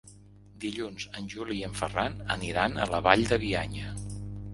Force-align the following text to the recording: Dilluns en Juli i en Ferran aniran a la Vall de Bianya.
Dilluns 0.61 1.03
en 1.19 1.27
Juli 1.33 1.57
i 1.59 1.65
en 1.67 1.75
Ferran 1.81 2.15
aniran 2.37 2.79
a 2.79 2.87
la 2.95 3.03
Vall 3.09 3.27
de 3.33 3.39
Bianya. 3.45 3.93